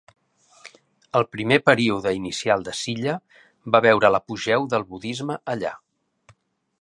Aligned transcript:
El 1.19 1.25
primer 1.35 1.59
període 1.67 2.13
inicial 2.21 2.65
de 2.69 2.73
Silla 2.79 3.15
va 3.75 3.83
veure 3.89 4.11
l'apogeu 4.15 4.65
del 4.73 4.89
budisme 4.95 5.37
allà. 5.55 5.75